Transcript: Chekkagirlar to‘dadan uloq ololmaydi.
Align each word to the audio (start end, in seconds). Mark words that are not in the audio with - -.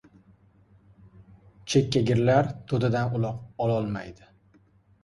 Chekkagirlar 1.73 2.51
to‘dadan 2.73 3.15
uloq 3.21 3.47
ololmaydi. 3.69 4.31